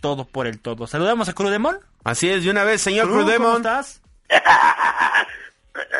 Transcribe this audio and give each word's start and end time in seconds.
Todo 0.00 0.24
por 0.24 0.46
el 0.46 0.60
todo. 0.60 0.86
Saludamos 0.86 1.28
a 1.28 1.32
Crudemon. 1.32 1.78
Así 2.04 2.28
es, 2.30 2.44
de 2.44 2.50
una 2.50 2.64
vez, 2.64 2.80
señor 2.82 3.06
Cru, 3.06 3.14
¿Cómo 3.16 3.24
Crudemon. 3.26 3.56
estás? 3.56 4.00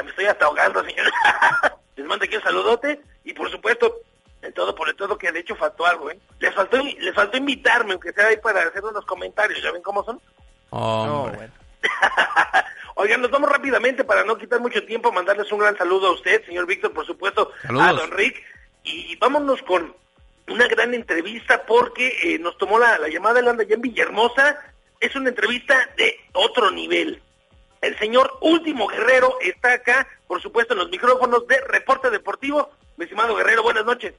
Me 0.04 0.10
estoy 0.10 0.26
hasta 0.26 0.44
ahogando, 0.46 0.84
señor. 0.84 1.06
Les 1.96 2.06
mando 2.06 2.24
aquí 2.24 2.36
un 2.36 2.42
saludote 2.42 3.00
y 3.24 3.32
por 3.32 3.50
supuesto, 3.50 3.94
en 4.42 4.52
todo 4.52 4.74
por 4.74 4.88
el 4.88 4.96
todo, 4.96 5.16
que 5.18 5.32
de 5.32 5.40
hecho 5.40 5.56
faltó 5.56 5.86
algo, 5.86 6.10
¿eh? 6.10 6.18
Les 6.38 6.54
faltó, 6.54 6.76
les 6.82 7.14
faltó 7.14 7.36
invitarme, 7.36 7.92
aunque 7.92 8.12
sea 8.12 8.28
ahí 8.28 8.36
para 8.36 8.60
hacer 8.60 8.84
unos 8.84 9.04
comentarios, 9.04 9.62
¿ya 9.62 9.72
ven 9.72 9.82
cómo 9.82 10.04
son? 10.04 10.20
No, 10.70 11.32
bueno. 11.34 11.52
Oigan, 12.96 13.20
nos 13.20 13.30
vamos 13.30 13.50
rápidamente 13.50 14.04
para 14.04 14.24
no 14.24 14.36
quitar 14.38 14.60
mucho 14.60 14.84
tiempo, 14.84 15.12
mandarles 15.12 15.50
un 15.52 15.58
gran 15.58 15.76
saludo 15.76 16.08
a 16.08 16.12
usted, 16.12 16.44
señor 16.46 16.66
Víctor, 16.66 16.92
por 16.92 17.04
supuesto, 17.06 17.50
Saludos. 17.62 17.86
a 17.88 17.92
don 17.92 18.10
Rick, 18.12 18.42
y 18.84 19.16
vámonos 19.16 19.60
con 19.62 19.94
una 20.56 20.68
gran 20.68 20.94
entrevista 20.94 21.64
porque 21.66 22.16
eh, 22.22 22.38
nos 22.38 22.56
tomó 22.58 22.78
la, 22.78 22.98
la 22.98 23.08
llamada, 23.08 23.40
él 23.40 23.48
anda 23.48 23.64
ya 23.64 23.74
en 23.74 23.82
Villahermosa, 23.82 24.58
es 25.00 25.14
una 25.14 25.28
entrevista 25.28 25.76
de 25.96 26.16
otro 26.32 26.70
nivel. 26.70 27.22
El 27.82 27.98
señor 27.98 28.38
Último 28.40 28.88
Guerrero 28.88 29.36
está 29.40 29.74
acá, 29.74 30.08
por 30.26 30.40
supuesto, 30.40 30.72
en 30.72 30.80
los 30.80 30.90
micrófonos 30.90 31.46
de 31.46 31.60
Reporte 31.60 32.10
Deportivo. 32.10 32.70
Mi 32.96 33.04
estimado 33.04 33.36
Guerrero, 33.36 33.62
buenas 33.62 33.84
noches. 33.84 34.14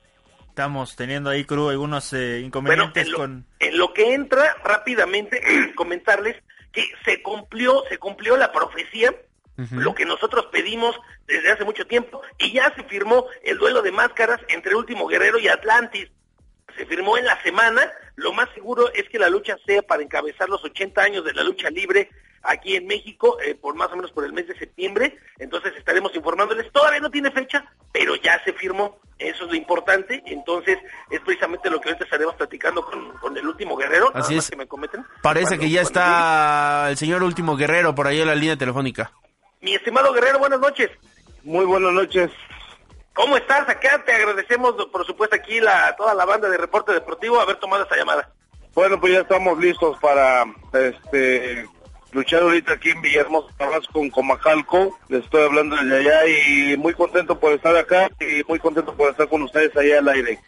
Estamos 0.48 0.96
teniendo 0.96 1.30
ahí, 1.30 1.44
Cru, 1.44 1.70
algunos 1.70 2.14
eh, 2.14 2.18
Bueno, 2.18 2.46
inconvenientes 2.48 3.06
en 3.06 3.12
lo, 3.12 3.18
con... 3.18 3.46
en 3.60 3.78
lo 3.78 3.94
que 3.94 4.14
entra 4.14 4.56
rápidamente 4.64 5.42
comentarles 5.76 6.36
que 6.72 6.86
se 7.04 7.22
cumplió, 7.22 7.84
se 7.90 7.98
cumplió 7.98 8.38
la 8.38 8.52
profecía, 8.52 9.14
lo 9.72 9.96
que 9.96 10.06
nosotros 10.06 10.50
pedimos 10.52 10.96
desde 11.26 11.52
hace 11.52 11.66
mucho 11.66 11.88
tiempo, 11.88 12.22
y 12.38 12.54
ya 12.54 12.72
se 12.76 12.84
firmó 12.84 13.26
el 13.44 13.58
duelo 13.58 13.82
de 13.82 13.92
máscaras 13.92 14.40
entre 14.50 14.76
Último 14.76 15.08
Guerrero 15.08 15.40
y 15.40 15.48
Atlantis. 15.48 16.10
Se 16.78 16.86
firmó 16.86 17.18
en 17.18 17.26
la 17.26 17.42
semana, 17.44 17.92
lo 18.16 18.32
más 18.34 18.48
seguro 18.54 18.92
es 18.94 19.10
que 19.10 19.18
la 19.20 19.30
lucha 19.30 19.58
sea 19.66 19.82
para 19.82 20.04
encabezar 20.04 20.48
los 20.48 20.64
80 20.64 21.02
años 21.02 21.26
de 21.26 21.34
la 21.34 21.44
lucha 21.44 21.70
libre 21.70 22.10
aquí 22.44 22.76
en 22.76 22.86
México, 22.88 23.38
eh, 23.42 23.56
por 23.56 23.76
más 23.76 23.92
o 23.92 23.96
menos 23.96 24.12
por 24.12 24.24
el 24.24 24.32
mes 24.32 24.48
de 24.48 24.58
septiembre, 24.58 25.18
entonces 25.40 25.74
estaremos 25.76 26.16
informándoles, 26.16 26.72
todavía 26.72 27.00
no 27.02 27.10
tiene 27.10 27.32
fecha, 27.32 27.66
pero 27.92 28.16
ya 28.16 28.42
se 28.46 28.54
firmó, 28.54 29.00
eso 29.18 29.44
es 29.46 29.50
lo 29.50 29.56
importante, 29.56 30.22
entonces 30.26 30.78
es 31.10 31.20
precisamente 31.22 31.70
lo 31.70 31.82
que 31.82 31.90
ahorita 31.90 32.06
estaremos 32.06 32.36
platicando 32.36 32.86
con, 32.86 33.12
con 33.18 33.36
el 33.36 33.46
último 33.46 33.76
guerrero, 33.76 34.12
Así 34.14 34.38
es. 34.38 34.50
que 34.50 34.56
me 34.56 34.68
cometen. 34.68 35.04
Parece 35.24 35.48
Cuando- 35.58 35.62
que 35.64 35.70
ya 35.72 35.82
está 35.82 36.88
el 36.92 36.96
señor 36.98 37.24
Último 37.24 37.58
Guerrero 37.58 37.94
por 37.96 38.08
ahí 38.08 38.22
en 38.22 38.28
la 38.28 38.36
línea 38.36 38.56
telefónica. 38.56 39.12
Mi 39.60 39.74
estimado 39.74 40.14
guerrero, 40.14 40.40
buenas 40.40 40.60
noches. 40.60 40.90
Muy 41.44 41.66
buenas 41.66 41.92
noches. 41.92 42.30
¿Cómo 43.18 43.36
estás 43.36 43.68
acá? 43.68 44.04
Te 44.06 44.14
agradecemos, 44.14 44.76
por 44.92 45.04
supuesto, 45.04 45.36
aquí 45.36 45.60
la, 45.60 45.96
toda 45.96 46.14
la 46.14 46.24
banda 46.24 46.48
de 46.50 46.58
Reporte 46.58 46.94
Deportivo 46.94 47.40
haber 47.40 47.56
tomado 47.56 47.82
esta 47.82 47.98
llamada. 47.98 48.30
Bueno, 48.76 49.00
pues 49.00 49.12
ya 49.12 49.22
estamos 49.22 49.58
listos 49.58 49.98
para 50.00 50.46
este 50.72 51.68
luchar 52.12 52.44
ahorita 52.44 52.74
aquí 52.74 52.92
en 52.92 53.02
Villahermosa, 53.02 53.52
Tabasco, 53.58 53.94
con 53.94 54.12
Comacalco. 54.12 55.00
Les 55.10 55.24
estoy 55.24 55.46
hablando 55.46 55.76
desde 55.78 55.98
allá 55.98 56.28
y 56.28 56.78
muy 56.78 56.94
contento 56.94 57.40
por 57.40 57.54
estar 57.54 57.76
acá 57.76 58.08
y 58.20 58.44
muy 58.48 58.60
contento 58.60 58.96
por 58.96 59.10
estar 59.10 59.28
con 59.28 59.42
ustedes 59.42 59.76
allá 59.76 59.98
al 59.98 60.10
aire. 60.10 60.40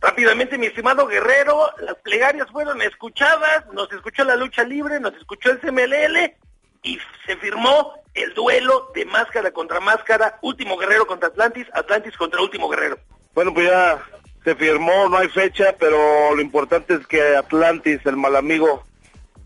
Rápidamente, 0.00 0.56
mi 0.56 0.66
estimado 0.66 1.08
Guerrero, 1.08 1.68
las 1.80 1.96
plegarias 1.96 2.48
fueron 2.52 2.80
escuchadas, 2.80 3.66
nos 3.72 3.90
escuchó 3.90 4.22
la 4.22 4.36
lucha 4.36 4.62
libre, 4.62 5.00
nos 5.00 5.14
escuchó 5.14 5.50
el 5.50 5.58
CMLL 5.58 6.43
y 6.84 6.98
se 7.26 7.36
firmó 7.36 7.94
el 8.14 8.32
duelo 8.34 8.92
de 8.94 9.04
máscara 9.06 9.50
contra 9.50 9.80
máscara, 9.80 10.38
último 10.42 10.76
guerrero 10.76 11.06
contra 11.06 11.28
Atlantis, 11.28 11.66
Atlantis 11.72 12.16
contra 12.16 12.40
último 12.40 12.68
guerrero. 12.68 12.98
Bueno, 13.34 13.52
pues 13.52 13.66
ya 13.66 14.00
se 14.44 14.54
firmó, 14.54 15.08
no 15.08 15.16
hay 15.16 15.28
fecha, 15.28 15.74
pero 15.78 16.34
lo 16.34 16.40
importante 16.40 16.94
es 16.94 17.06
que 17.06 17.36
Atlantis, 17.36 18.00
el 18.04 18.16
mal 18.16 18.36
amigo, 18.36 18.84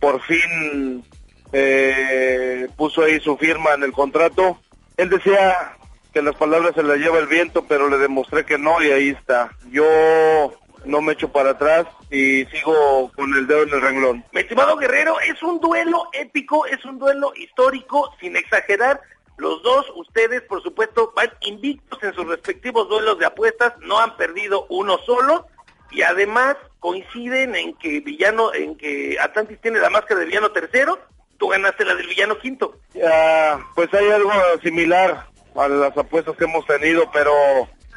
por 0.00 0.20
fin 0.22 1.04
eh, 1.52 2.68
puso 2.76 3.02
ahí 3.02 3.20
su 3.20 3.36
firma 3.38 3.72
en 3.74 3.84
el 3.84 3.92
contrato. 3.92 4.58
Él 4.96 5.08
decía 5.08 5.76
que 6.12 6.20
las 6.20 6.34
palabras 6.34 6.74
se 6.74 6.82
las 6.82 6.98
lleva 6.98 7.18
el 7.18 7.26
viento, 7.26 7.64
pero 7.66 7.88
le 7.88 7.98
demostré 7.98 8.44
que 8.44 8.58
no 8.58 8.82
y 8.82 8.90
ahí 8.90 9.08
está. 9.10 9.50
Yo 9.70 10.52
no 10.88 11.02
me 11.02 11.12
echo 11.12 11.30
para 11.30 11.50
atrás 11.50 11.86
y 12.10 12.46
sigo 12.46 13.12
con 13.14 13.32
el 13.34 13.46
dedo 13.46 13.62
en 13.64 13.74
el 13.74 13.80
renglón. 13.82 14.24
Mi 14.32 14.40
estimado 14.40 14.76
Guerrero, 14.76 15.20
es 15.20 15.40
un 15.42 15.60
duelo 15.60 16.08
épico, 16.14 16.64
es 16.66 16.82
un 16.84 16.98
duelo 16.98 17.32
histórico, 17.36 18.14
sin 18.18 18.36
exagerar. 18.36 19.00
Los 19.36 19.62
dos, 19.62 19.86
ustedes, 19.94 20.42
por 20.42 20.62
supuesto, 20.62 21.12
van 21.14 21.30
invictos 21.42 22.02
en 22.02 22.14
sus 22.14 22.26
respectivos 22.26 22.88
duelos 22.88 23.18
de 23.18 23.26
apuestas, 23.26 23.74
no 23.80 24.00
han 24.00 24.16
perdido 24.16 24.66
uno 24.70 24.98
solo 25.04 25.46
y 25.90 26.02
además 26.02 26.56
coinciden 26.80 27.54
en 27.54 27.74
que 27.74 28.00
villano, 28.00 28.52
en 28.54 28.76
que 28.76 29.16
Atlantis 29.20 29.60
tiene 29.60 29.78
la 29.80 29.90
máscara 29.90 30.20
de 30.20 30.26
villano 30.26 30.50
tercero, 30.52 30.98
tú 31.36 31.48
ganaste 31.48 31.84
la 31.84 31.94
del 31.94 32.08
villano 32.08 32.38
quinto. 32.38 32.78
Ah, 33.04 33.60
pues 33.74 33.92
hay 33.92 34.08
algo 34.10 34.32
similar 34.62 35.26
a 35.54 35.68
las 35.68 35.96
apuestas 35.96 36.36
que 36.36 36.44
hemos 36.44 36.64
tenido, 36.66 37.10
pero 37.12 37.32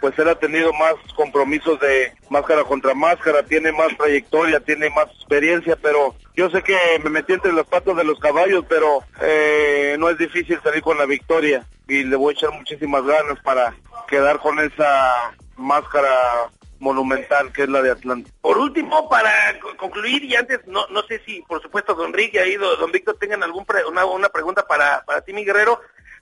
pues 0.02 0.18
él 0.20 0.28
ha 0.28 0.36
tenido 0.36 0.74
más 0.74 0.96
compromisos 1.16 1.80
de 1.80 2.12
máscara 2.30 2.64
contra 2.66 2.94
máscara, 2.94 3.44
tiene 3.44 3.72
más 3.72 3.96
trayectoria, 3.98 4.60
tiene 4.60 4.90
más 4.90 5.06
experiencia, 5.16 5.78
pero 5.82 6.16
yo 6.36 6.50
sé 6.50 6.62
que 6.64 6.76
me 7.04 7.10
metí 7.10 7.34
entre 7.34 7.54
las 7.54 7.68
patas 7.68 7.96
de 7.96 8.04
los 8.04 8.20
caballos, 8.20 8.66
pero 8.68 9.04
eh, 9.22 9.96
no 10.00 10.10
es 10.10 10.18
difícil 10.18 10.60
salir 10.64 10.82
con 10.82 10.98
la 10.98 11.06
victoria 11.06 11.66
y 11.88 12.04
le 12.04 12.16
voy 12.16 12.34
a 12.34 12.38
echar 12.38 12.52
muchísimas 12.52 13.06
ganas 13.06 13.40
para 13.44 13.74
quedar 14.08 14.40
con 14.40 14.60
esa 14.60 15.34
máscara 15.56 16.50
monumental 16.80 17.52
que 17.54 17.64
es 17.64 17.70
la 17.70 17.82
de 17.82 17.92
Atlanta. 17.92 18.30
Por 18.42 18.58
último, 18.58 19.08
para 19.08 19.32
co- 19.60 19.78
concluir, 19.78 20.24
y 20.24 20.36
antes, 20.36 20.62
no, 20.66 20.88
no 20.90 21.04
sé 21.04 21.22
si, 21.26 21.42
por 21.44 21.62
supuesto, 21.62 21.94
don 21.94 22.12
Rick 22.12 22.34
y 22.34 22.38
ahí 22.40 22.56
do- 22.56 22.76
don 22.78 22.92
Víctor 22.92 23.18
tengan 23.20 23.44
algún 23.44 23.66
pre- 23.66 23.86
una, 23.86 24.04
una 24.06 24.30
pregunta 24.30 24.66
para, 24.66 25.04
para 25.06 25.22
ti, 25.22 25.32
mi 25.32 25.46
guerrero, 25.46 25.80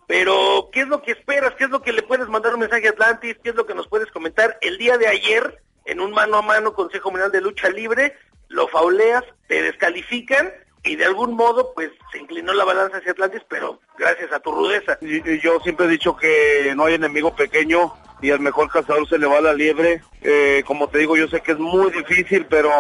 pero 0.10 0.72
¿qué 0.74 0.82
es 0.82 0.88
lo 0.88 1.04
que 1.04 1.12
esperas? 1.12 1.54
¿Qué 1.54 1.66
es 1.66 1.70
lo 1.70 1.84
que 1.84 1.94
le 1.94 2.02
puedes 2.02 2.28
mandar 2.28 2.56
un 2.56 2.62
mensaje 2.62 2.88
a 2.88 2.90
Atlantis? 2.90 3.38
¿Qué 3.44 3.52
es 3.52 3.56
lo 3.56 3.68
que 3.68 3.76
nos 3.76 3.88
puedes 3.88 4.10
comentar? 4.10 4.58
El 4.60 4.80
día 4.80 4.98
de 4.98 5.06
ayer, 5.06 5.62
en 5.86 6.00
un 6.00 6.10
mano 6.10 6.38
a 6.38 6.42
mano 6.42 6.74
Consejo 6.74 7.12
Mundial 7.12 7.32
de 7.32 7.42
Lucha 7.42 7.70
Libre, 7.70 8.18
lo 8.48 8.68
fauleas, 8.70 9.24
te 9.48 9.62
descalifican 9.62 10.52
y 10.84 10.96
de 10.96 11.06
algún 11.06 11.36
modo, 11.36 11.74
pues, 11.76 11.92
se 12.12 12.18
inclinó 12.18 12.54
la 12.54 12.66
balanza 12.66 12.98
hacia 12.98 13.12
Atlantis, 13.12 13.44
pero 13.48 13.82
gracias 14.00 14.32
a 14.32 14.40
tu 14.40 14.52
rudeza. 14.52 14.98
Yo 15.44 15.60
siempre 15.60 15.86
he 15.86 15.90
dicho 15.90 16.18
que 16.18 16.74
no 16.76 16.86
hay 16.86 16.96
enemigo 16.96 17.36
pequeño 17.36 17.94
y 18.20 18.32
al 18.32 18.40
mejor 18.40 18.68
cazador 18.72 19.08
se 19.08 19.20
le 19.20 19.28
va 19.28 19.42
la 19.42 19.54
liebre. 19.54 20.02
Eh, 20.24 20.64
como 20.66 20.90
te 20.90 20.98
digo, 20.98 21.18
yo 21.18 21.28
sé 21.28 21.42
que 21.42 21.52
es 21.52 21.60
muy 21.60 21.92
difícil, 21.92 22.48
pero 22.48 22.72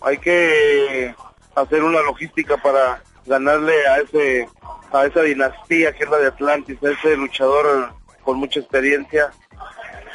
hay 0.00 0.18
que 0.18 1.12
hacer 1.56 1.82
una 1.82 2.02
logística 2.02 2.56
para 2.56 3.02
ganarle 3.28 3.86
a 3.86 3.98
ese 3.98 4.48
a 4.92 5.06
esa 5.06 5.22
dinastía 5.22 5.92
que 5.92 6.04
es 6.04 6.10
la 6.10 6.18
de 6.18 6.28
Atlantis, 6.28 6.82
a 6.82 6.90
ese 6.90 7.16
luchador 7.16 7.92
con 8.22 8.38
mucha 8.38 8.60
experiencia. 8.60 9.30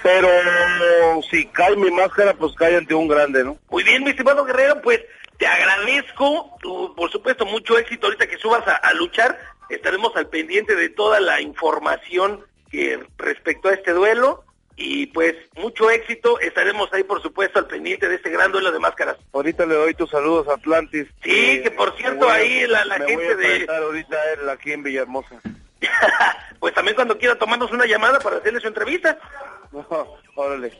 Pero 0.02 0.28
si 1.30 1.46
cae 1.48 1.76
mi 1.78 1.90
máscara, 1.92 2.34
pues 2.34 2.54
cae 2.56 2.76
ante 2.76 2.94
un 2.94 3.08
grande, 3.08 3.44
¿no? 3.44 3.58
Muy 3.70 3.84
bien, 3.84 4.04
mi 4.04 4.10
estimado 4.10 4.44
Guerrero, 4.44 4.82
pues 4.82 5.00
te 5.38 5.48
agradezco, 5.48 6.58
por 6.96 7.10
supuesto, 7.10 7.46
mucho 7.46 7.78
éxito 7.78 8.08
ahorita 8.08 8.28
que 8.28 8.38
subas 8.38 8.68
a, 8.68 8.76
a 8.76 8.94
luchar. 8.94 9.40
Estaremos 9.70 10.16
al 10.16 10.28
pendiente 10.28 10.76
de 10.76 10.90
toda 10.90 11.20
la 11.22 11.40
información 11.40 12.46
que 12.70 13.00
respecto 13.18 13.70
a 13.70 13.74
este 13.74 13.94
duelo. 13.94 14.44
Y 14.76 15.06
pues 15.08 15.36
mucho 15.56 15.90
éxito, 15.92 16.40
estaremos 16.40 16.92
ahí 16.94 17.04
por 17.04 17.22
supuesto 17.22 17.60
al 17.60 17.68
pendiente 17.68 18.10
de 18.10 18.16
este 18.16 18.30
gran 18.32 18.52
duelo 18.52 18.72
de 18.72 18.80
máscaras. 18.80 19.18
Ahorita 19.32 19.66
le 19.68 19.76
doy 19.76 19.94
tus 19.94 20.10
saludos 20.10 20.48
a 20.48 20.54
Atlantis. 20.56 21.08
Sí, 21.24 21.62
que 21.64 21.72
por 21.72 21.96
cierto 21.96 22.28
a- 22.28 22.34
ahí 22.34 22.66
la, 22.68 22.84
la 22.86 22.98
me 22.98 23.06
gente 23.08 23.36
voy 23.36 23.46
a 23.46 23.50
de... 23.50 23.68
ahorita 23.70 24.16
a 24.18 24.34
él 24.34 24.50
aquí 24.50 24.72
en 24.72 24.84
Villahermosa. 24.84 25.40
pues 26.60 26.74
también 26.74 26.96
cuando 26.96 27.18
quiera 27.18 27.36
tomarnos 27.38 27.72
una 27.72 27.86
llamada 27.86 28.20
para 28.20 28.38
hacerle 28.38 28.60
su 28.62 28.68
entrevista. 28.68 29.18
Órale. 30.36 30.74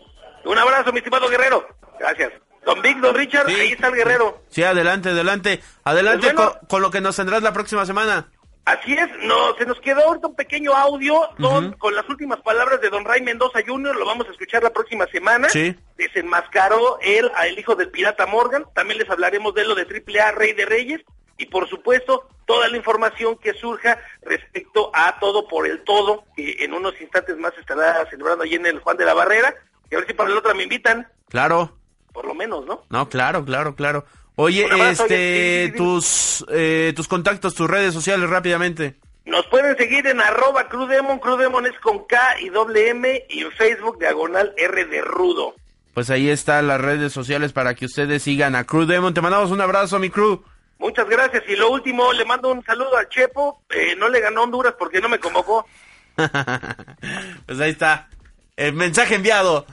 Un 0.46 0.58
abrazo, 0.58 0.92
mi 0.92 1.00
estimado 1.00 1.28
Guerrero. 1.30 1.68
Gracias. 2.00 2.32
Don 2.66 2.82
Vic, 2.82 2.98
don 3.00 3.14
Richard, 3.14 3.48
Sí. 3.50 3.56
ahí 3.60 3.72
está 3.74 3.88
el 3.90 3.96
Guerrero. 3.96 4.42
Sí, 4.50 4.64
adelante, 4.64 5.10
adelante. 5.10 5.62
Adelante 5.84 6.22
Pues 6.28 6.36
bueno. 6.36 6.52
con, 6.60 6.68
con 6.68 6.82
lo 6.82 6.92
que 6.92 7.02
nos 7.02 7.16
tendrás 7.16 7.44
la 7.44 7.54
próxima 7.54 7.86
semana. 7.86 8.28
Así 8.66 8.94
es, 8.94 9.10
no, 9.24 9.56
se 9.58 9.66
nos 9.66 9.80
quedó 9.82 10.06
ahorita 10.08 10.28
un 10.28 10.36
pequeño 10.36 10.74
audio 10.74 11.28
don- 11.38 11.74
con 11.74 11.94
las 11.96 12.08
últimas 12.08 12.40
palabras 12.42 12.80
de 12.80 12.90
don 12.90 13.04
Ray 13.04 13.22
Mendoza 13.22 13.60
Jr., 13.66 13.94
lo 13.96 14.06
vamos 14.06 14.26
a 14.28 14.32
escuchar 14.32 14.64
la 14.64 14.70
próxima 14.72 15.06
semana. 15.08 15.50
Sí. 15.50 15.76
Desenmascaró 15.98 16.98
él 17.02 17.30
al 17.36 17.60
hijo 17.60 17.76
del 17.76 17.90
pirata 17.92 18.26
Morgan, 18.26 18.66
también 18.74 19.00
les 19.00 19.10
hablaremos 19.10 19.54
de 19.54 19.66
lo 19.66 19.76
de 19.76 19.82
AAA 19.84 20.32
Rey 20.32 20.54
de 20.54 20.66
Reyes, 20.66 21.02
y 21.38 21.48
por 21.48 21.68
supuesto 21.68 22.30
toda 22.46 22.70
la 22.70 22.78
información 22.78 23.38
que 23.38 23.54
surja 23.54 24.00
respecto 24.22 24.92
a 24.94 25.20
todo 25.20 25.48
por 25.48 25.68
el 25.68 25.84
todo, 25.84 26.24
que 26.36 26.64
en 26.64 26.74
unos 26.74 27.00
instantes 27.02 27.38
más 27.38 27.52
estará 27.58 28.06
celebrando 28.10 28.44
allí 28.46 28.56
en 28.56 28.66
el 28.66 28.80
Juan 28.80 28.96
de 28.96 29.06
la 29.06 29.14
Barrera, 29.14 29.54
y 29.92 29.96
a 29.96 29.98
ver 29.98 30.08
si 30.08 30.14
para 30.14 30.30
el 30.30 30.38
otro 30.38 30.56
me 30.56 30.64
invitan, 30.64 31.08
Claro. 31.30 31.78
por 32.14 32.26
lo 32.26 32.34
menos, 32.34 32.66
¿no? 32.66 32.84
No, 32.90 33.10
claro, 33.10 33.44
claro, 33.44 33.76
claro. 33.76 34.06
Oye, 34.36 34.68
este, 34.90 35.74
tus, 35.78 36.44
eh, 36.50 36.94
tus 36.96 37.08
contactos, 37.08 37.54
tus 37.54 37.70
redes 37.70 37.94
sociales 37.94 38.30
rápidamente. 38.30 38.96
Nos 39.26 39.46
pueden 39.48 39.78
seguir 39.78 40.08
en 40.08 40.20
arroba 40.20 40.68
crudemon, 40.68 41.20
crudemon 41.20 41.66
es 41.66 41.80
con 41.80 42.06
K 42.06 42.42
y 42.42 42.50
doble 42.50 42.90
M, 42.90 43.26
y 43.30 43.42
en 43.42 43.52
Facebook 43.52 44.00
diagonal 44.00 44.54
R 44.58 44.86
de 44.86 45.02
Rudo. 45.02 45.56
Pues 45.94 46.10
ahí 46.10 46.30
están 46.30 46.68
las 46.68 46.82
redes 46.82 47.14
sociales 47.14 47.54
para 47.54 47.76
que 47.76 47.86
ustedes 47.86 48.24
sigan 48.24 48.56
a 48.56 48.64
Crew 48.64 48.86
Demon. 48.86 49.14
Te 49.14 49.22
mandamos 49.22 49.52
un 49.52 49.62
abrazo, 49.62 50.00
mi 50.00 50.10
crew. 50.10 50.44
Muchas 50.80 51.08
gracias. 51.08 51.44
Y 51.48 51.56
lo 51.56 51.70
último, 51.70 52.12
le 52.14 52.26
mando 52.26 52.52
un 52.52 52.64
saludo 52.66 52.98
al 52.98 53.08
Chepo. 53.10 53.62
Eh, 53.70 53.96
no 53.96 54.10
le 54.10 54.20
ganó 54.20 54.42
Honduras 54.44 54.74
porque 54.78 55.00
no 55.00 55.08
me 55.08 55.20
convocó. 55.20 55.68
pues 56.16 57.60
ahí 57.60 57.72
está. 57.72 58.10
El 58.58 58.74
mensaje 58.74 59.16
enviado. 59.16 59.68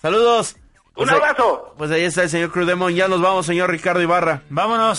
Saludos. 0.00 0.56
Un 0.94 1.04
Pues 1.06 1.10
ahí- 1.10 1.16
abrazo. 1.16 1.74
Pues 1.78 1.90
ahí 1.90 2.02
está 2.02 2.22
el 2.22 2.28
señor 2.30 2.50
Crew 2.52 2.66
Demon. 2.66 2.92
Ya 2.94 3.08
nos 3.08 3.20
vamos, 3.22 3.46
señor 3.46 3.70
Ricardo 3.70 4.02
Ibarra. 4.02 4.42
Vámonos 4.50 4.98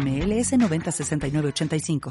NMLS 0.01 0.57
906985. 0.57 2.01